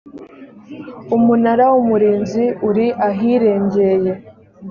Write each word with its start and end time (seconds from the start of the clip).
umunara 1.15 1.65
w 1.71 1.75
umurinzi 1.81 2.43
uri 2.67 2.87
ahirengeye 3.07 4.11